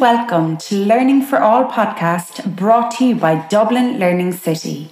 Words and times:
welcome 0.00 0.56
to 0.56 0.82
Learning 0.82 1.20
for 1.20 1.42
All 1.42 1.66
podcast 1.66 2.56
brought 2.56 2.92
to 2.92 3.04
you 3.04 3.14
by 3.14 3.46
Dublin 3.48 3.98
Learning 3.98 4.32
City, 4.32 4.90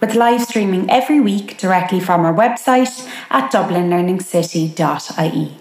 with 0.00 0.16
live 0.16 0.42
streaming 0.42 0.90
every 0.90 1.20
week 1.20 1.56
directly 1.58 2.00
from 2.00 2.24
our 2.24 2.34
website 2.34 3.08
at 3.30 3.52
dublinlearningcity.ie. 3.52 5.56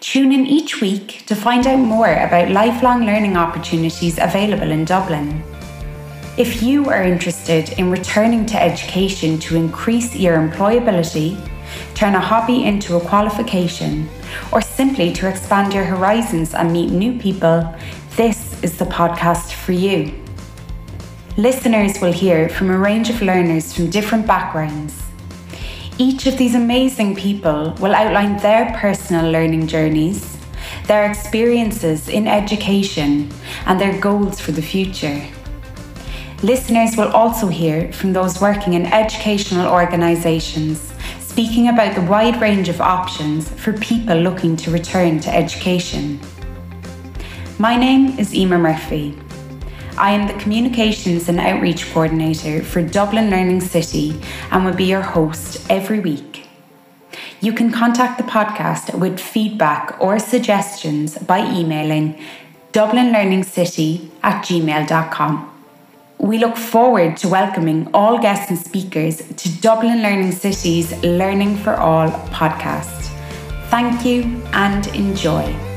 Tune 0.00 0.32
in 0.32 0.44
each 0.44 0.80
week 0.80 1.22
to 1.26 1.36
find 1.36 1.68
out 1.68 1.78
more 1.78 2.12
about 2.12 2.50
lifelong 2.50 3.06
learning 3.06 3.36
opportunities 3.36 4.18
available 4.18 4.72
in 4.72 4.84
Dublin. 4.84 5.44
If 6.36 6.64
you 6.64 6.90
are 6.90 7.04
interested 7.04 7.78
in 7.78 7.92
returning 7.92 8.44
to 8.46 8.60
education 8.60 9.38
to 9.38 9.54
increase 9.54 10.16
your 10.16 10.36
employability, 10.36 11.38
turn 11.94 12.14
a 12.14 12.20
hobby 12.20 12.64
into 12.64 12.96
a 12.96 13.00
qualification, 13.00 14.08
or 14.52 14.60
simply 14.60 15.12
to 15.14 15.28
expand 15.28 15.72
your 15.72 15.84
horizons 15.84 16.54
and 16.54 16.72
meet 16.72 16.90
new 16.90 17.18
people, 17.18 17.74
this 18.16 18.62
is 18.62 18.78
the 18.78 18.84
podcast 18.86 19.52
for 19.52 19.72
you. 19.72 20.12
Listeners 21.36 22.00
will 22.00 22.12
hear 22.12 22.48
from 22.48 22.70
a 22.70 22.78
range 22.78 23.10
of 23.10 23.22
learners 23.22 23.72
from 23.72 23.90
different 23.90 24.26
backgrounds 24.26 25.04
each 25.96 26.26
of 26.26 26.36
these 26.36 26.56
amazing 26.56 27.14
people 27.14 27.72
will 27.78 27.94
outline 27.94 28.36
their 28.38 28.74
personal 28.76 29.30
learning 29.30 29.68
journeys, 29.68 30.36
their 30.88 31.08
experiences 31.08 32.08
in 32.08 32.26
education, 32.26 33.30
and 33.66 33.80
their 33.80 34.00
goals 34.00 34.40
for 34.40 34.50
the 34.50 34.60
future. 34.60 35.24
Listeners 36.42 36.96
will 36.96 37.12
also 37.12 37.46
hear 37.46 37.92
from 37.92 38.12
those 38.12 38.40
working 38.40 38.74
in 38.74 38.86
educational 38.86 39.72
organisations, 39.72 40.93
speaking 41.34 41.66
about 41.66 41.96
the 41.96 42.02
wide 42.02 42.40
range 42.40 42.68
of 42.68 42.80
options 42.80 43.50
for 43.50 43.72
people 43.72 44.16
looking 44.16 44.54
to 44.54 44.70
return 44.70 45.18
to 45.18 45.34
education. 45.34 46.20
My 47.58 47.76
name 47.76 48.16
is 48.20 48.32
Emma 48.32 48.56
Murphy. 48.56 49.18
I 49.98 50.12
am 50.12 50.28
the 50.28 50.40
Communications 50.40 51.28
and 51.28 51.40
Outreach 51.40 51.92
Coordinator 51.92 52.62
for 52.62 52.82
Dublin 52.82 53.30
Learning 53.30 53.60
City 53.60 54.14
and 54.52 54.64
will 54.64 54.76
be 54.76 54.84
your 54.84 55.02
host 55.02 55.68
every 55.68 55.98
week. 55.98 56.46
You 57.40 57.52
can 57.52 57.72
contact 57.72 58.16
the 58.16 58.30
podcast 58.30 58.96
with 58.96 59.18
feedback 59.18 59.96
or 60.00 60.20
suggestions 60.20 61.18
by 61.18 61.40
emailing 61.52 62.16
dublinlearningscity 62.72 64.08
at 64.22 64.44
gmail.com. 64.44 65.53
We 66.18 66.38
look 66.38 66.56
forward 66.56 67.16
to 67.18 67.28
welcoming 67.28 67.88
all 67.92 68.18
guests 68.18 68.50
and 68.50 68.58
speakers 68.58 69.18
to 69.18 69.60
Dublin 69.60 70.00
Learning 70.00 70.32
City's 70.32 70.92
Learning 71.02 71.56
for 71.56 71.74
All 71.74 72.08
podcast. 72.30 73.10
Thank 73.68 74.04
you 74.04 74.22
and 74.52 74.86
enjoy. 74.88 75.73